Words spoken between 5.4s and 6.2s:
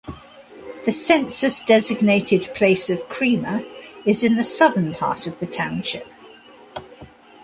township.